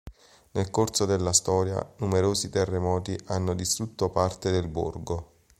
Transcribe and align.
Nel 0.53 0.71
corso 0.71 1.05
della 1.05 1.31
storia 1.31 1.93
numerosi 1.97 2.49
terremoti 2.49 3.15
hanno 3.25 3.53
distrutto 3.53 4.09
parte 4.09 4.49
del 4.49 4.67
borgo. 4.67 5.33